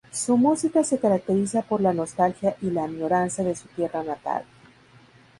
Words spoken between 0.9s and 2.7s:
caracteriza por la nostalgia